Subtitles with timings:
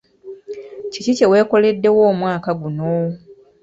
[0.91, 2.91] Kiki kye weekoleddewo omwaka guno?